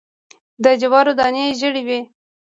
[0.63, 1.99] د جوارو دانی ژیړې وي